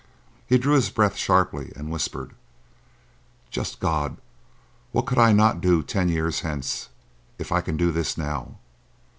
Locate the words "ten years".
5.83-6.39